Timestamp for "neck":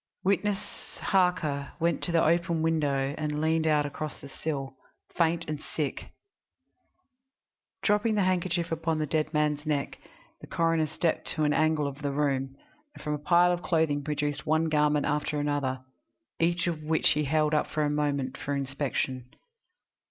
9.63-9.99